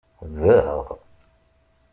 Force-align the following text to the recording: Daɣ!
Daɣ! 0.43 0.87